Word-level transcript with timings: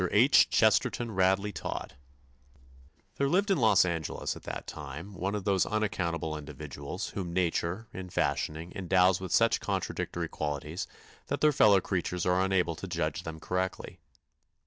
H. 0.09 0.49
CHESTERTON 0.49 1.11
RADLEY 1.11 1.51
TODD 1.51 1.93
There 3.17 3.29
lived 3.29 3.51
in 3.51 3.59
Los 3.59 3.85
Angeles 3.85 4.35
at 4.35 4.41
that 4.45 4.65
time 4.65 5.13
one 5.13 5.35
of 5.35 5.43
those 5.43 5.67
unaccountable 5.67 6.35
individuals 6.35 7.09
whom 7.09 7.31
nature, 7.33 7.85
in 7.93 8.09
fashioning, 8.09 8.73
endows 8.75 9.19
with 9.21 9.31
such 9.31 9.59
contradictory 9.59 10.27
qualities 10.27 10.87
that 11.27 11.41
their 11.41 11.53
fellow 11.53 11.79
creatures 11.81 12.25
are 12.25 12.41
unable 12.43 12.75
to 12.77 12.87
judge 12.87 13.21
them 13.21 13.39
correctly. 13.39 13.99